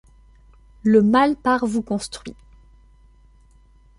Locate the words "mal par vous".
1.03-1.83